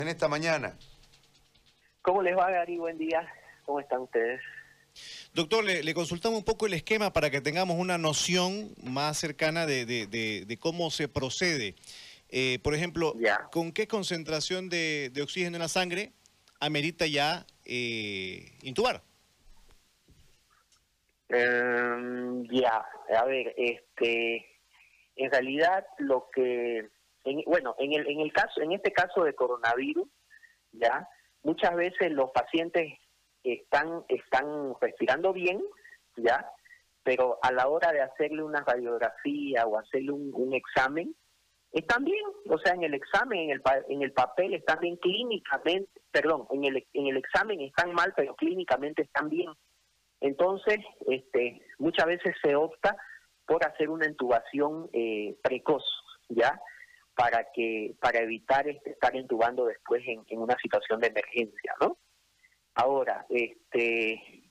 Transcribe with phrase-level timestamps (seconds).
[0.00, 0.76] en esta mañana.
[2.00, 2.78] ¿Cómo les va, Gary?
[2.78, 3.26] Buen día.
[3.64, 4.40] ¿Cómo están ustedes?
[5.34, 10.58] Doctor, le, consultamos un poco el esquema para que tengamos una noción más cercana de,
[10.60, 11.74] cómo se procede.
[12.28, 13.14] Eh, por ejemplo,
[13.50, 16.12] ¿con qué concentración de, oxígeno en la sangre
[16.60, 19.02] amerita ya eh, intubar?
[21.28, 22.84] Em, ya,
[23.18, 24.46] a ver, este,
[25.16, 26.90] en realidad lo que,
[27.46, 30.08] bueno, en el, en el caso, en este caso de coronavirus,
[30.72, 31.08] ya,
[31.42, 32.98] muchas veces los pacientes
[33.44, 35.62] están, están respirando bien,
[36.16, 36.50] ya,
[37.02, 41.14] pero a la hora de hacerle una radiografía o hacerle un, examen,
[41.72, 46.00] están bien, o sea, en el examen, en el, en el papel están bien clínicamente,
[46.10, 49.50] perdón, en el, en el examen están mal, pero clínicamente están bien.
[50.20, 52.96] Entonces, este, muchas veces se opta
[53.46, 55.84] por hacer una intubación eh, precoz,
[56.28, 56.60] ¿ya?
[57.14, 61.98] Para que para evitar este, estar intubando después en, una situación de emergencia, ¿no?
[62.74, 64.50] Ahora, este,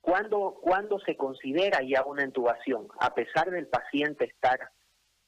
[0.00, 2.88] ¿cuándo, ¿cuándo se considera ya una intubación?
[3.00, 4.70] A pesar del paciente estar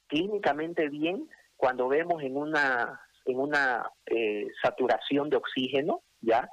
[0.07, 6.49] clínicamente bien, cuando vemos en una, en una eh, saturación de oxígeno, ¿ya?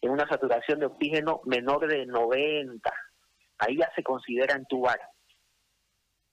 [0.00, 2.92] En una saturación de oxígeno menor de 90,
[3.58, 5.00] ahí ya se considera intubar,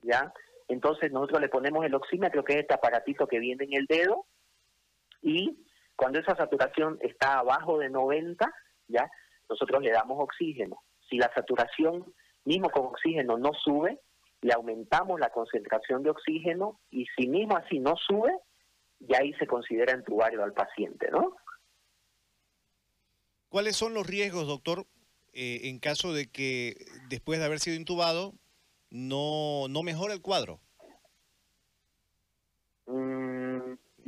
[0.01, 0.31] ¿ya?
[0.67, 4.25] Entonces nosotros le ponemos el oxímetro, que es este aparatito que viene en el dedo,
[5.21, 5.65] y
[5.95, 8.53] cuando esa saturación está abajo de 90,
[8.87, 9.09] ¿ya?
[9.49, 10.83] Nosotros le damos oxígeno.
[11.09, 12.13] Si la saturación,
[12.45, 13.99] mismo con oxígeno, no sube,
[14.41, 18.31] le aumentamos la concentración de oxígeno y si mismo así no sube,
[18.99, 21.35] ya ahí se considera entubario al paciente, ¿no?
[23.49, 24.85] ¿Cuáles son los riesgos, doctor,
[25.33, 26.75] eh, en caso de que
[27.09, 28.33] después de haber sido intubado
[28.89, 30.59] no, no mejore el cuadro?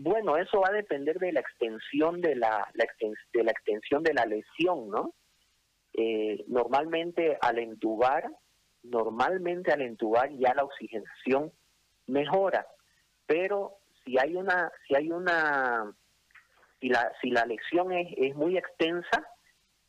[0.01, 4.25] Bueno, eso va a depender de la extensión de la, de la extensión de la
[4.25, 5.13] lesión, ¿no?
[5.93, 8.31] Eh, normalmente al entubar,
[8.83, 11.51] normalmente al entubar ya la oxigenación
[12.07, 12.65] mejora,
[13.25, 15.93] pero si hay una, si hay una,
[16.79, 19.27] si la, si la lesión es, es muy extensa,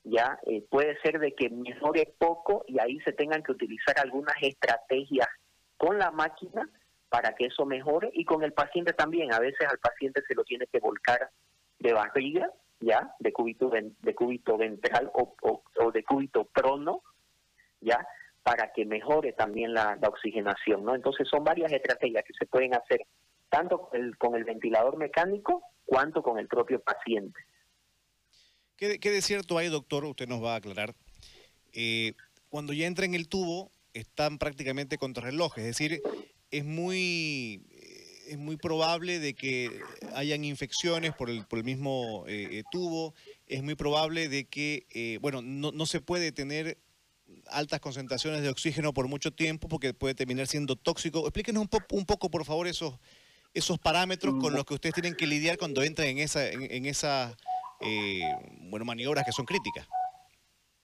[0.04, 4.36] ya eh, puede ser de que mejore poco y ahí se tengan que utilizar algunas
[4.40, 5.28] estrategias
[5.76, 6.68] con la máquina
[7.08, 9.34] para que eso mejore y con el paciente también.
[9.34, 11.30] A veces al paciente se lo tiene que volcar
[11.78, 17.02] de barriga, ya, de cúbito, de cúbito ventral o, o, de cúbito prono,
[17.80, 18.06] ya,
[18.42, 20.94] para que mejore también la, oxigenación, ¿no?
[20.94, 23.00] Entonces son varias estrategias que se pueden hacer
[23.48, 27.38] tanto con el, con el ventilador mecánico cuanto con el propio paciente.
[28.80, 30.06] ¿Qué, qué de cierto hay, doctor?
[30.06, 30.96] Usted nos va a aclarar.
[31.74, 32.14] Eh,
[32.48, 36.00] cuando ya entra en el tubo, están prácticamente contra reloj, es decir,
[36.50, 37.62] es muy,
[38.26, 39.70] es muy probable de que
[40.14, 43.14] hayan infecciones por el, por el mismo eh, eh, tubo,
[43.46, 46.78] es muy probable de que, eh, bueno, no, no se puede tener
[47.48, 51.20] altas concentraciones de oxígeno por mucho tiempo porque puede terminar siendo tóxico.
[51.20, 52.94] Explíquenos un, un poco, por favor, esos,
[53.52, 56.86] esos parámetros con los que ustedes tienen que lidiar cuando entran en esa, en,
[57.80, 59.88] esas bueno, maniobras que son críticas.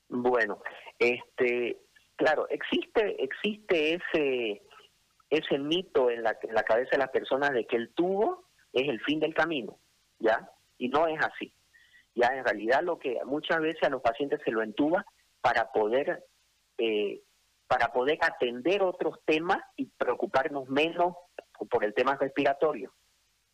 [0.08, 0.62] Bueno,
[0.98, 1.78] este,
[2.16, 4.62] claro, existe, existe ese
[5.30, 8.88] ese mito en la, en la cabeza de las personas de que el tubo es
[8.88, 9.78] el fin del camino,
[10.18, 10.50] ¿ya?
[10.78, 11.52] Y no es así.
[12.14, 15.04] Ya en realidad lo que muchas veces a los pacientes se lo entuba
[15.40, 16.24] para poder
[16.78, 17.22] eh,
[17.66, 21.16] para poder atender otros temas y preocuparnos menos
[21.68, 22.92] por el tema respiratorio.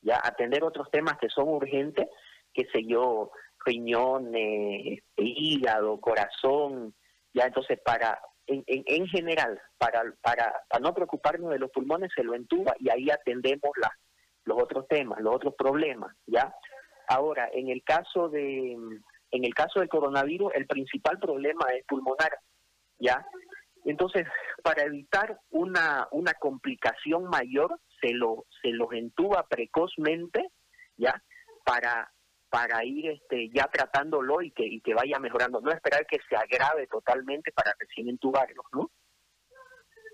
[0.02, 2.08] Ya atender otros temas que son urgentes,
[2.52, 3.30] que sé yo,
[3.64, 6.94] riñones, hígado, corazón,
[7.32, 12.34] ya entonces para en, en, general, para, para, no preocuparnos de los pulmones, se lo
[12.34, 13.90] entuba y ahí atendemos la,
[14.44, 16.54] los otros temas, los otros problemas, ¿ya?
[17.08, 18.76] Ahora, en el caso de
[19.30, 22.32] en el caso del coronavirus, el principal problema es pulmonar,
[22.98, 23.26] ¿ya?
[23.84, 24.26] Entonces,
[24.62, 30.48] para evitar una, una complicación mayor, se lo se los entuba precozmente,
[30.96, 31.22] ¿ya?
[31.64, 32.12] Para
[32.52, 36.37] para ir este, ya tratándolo y que, y que vaya mejorando, no esperar que se
[36.37, 38.90] agrave totalmente para recién entubarlo, ¿no?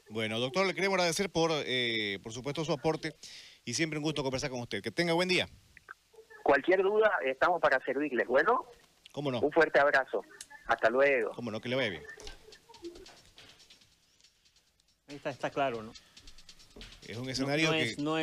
[0.08, 3.16] Bueno, doctor, le queremos agradecer por, eh, por supuesto, su aporte
[3.64, 4.80] y siempre un gusto conversar con usted.
[4.80, 5.48] Que tenga buen día.
[6.44, 8.28] Cualquier duda, estamos para servirles.
[8.28, 8.66] Bueno,
[9.10, 9.40] ¿Cómo no?
[9.40, 10.22] un fuerte abrazo.
[10.68, 11.32] Hasta luego.
[11.32, 11.60] ¿Cómo no?
[11.60, 12.04] Que le vaya bien.
[15.08, 15.90] Ahí está, está claro, ¿no?
[17.02, 17.96] Es un escenario que...